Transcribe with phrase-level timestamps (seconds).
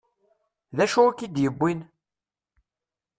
[0.75, 1.79] D acu i k-id-yewwin?